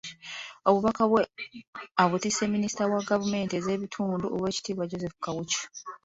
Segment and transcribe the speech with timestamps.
[0.67, 1.21] Obubaka bwe
[2.03, 5.61] abutisse minisita wa gavumenti ez'ebitundu Oweekitiibwa Joseph Kawuki.